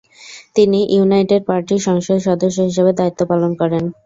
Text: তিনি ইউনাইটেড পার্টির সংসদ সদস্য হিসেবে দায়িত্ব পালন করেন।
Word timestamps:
তিনি 0.55 0.79
ইউনাইটেড 0.95 1.41
পার্টির 1.49 1.81
সংসদ 1.87 2.17
সদস্য 2.27 2.57
হিসেবে 2.69 2.91
দায়িত্ব 2.99 3.21
পালন 3.31 3.51
করেন। 3.61 3.83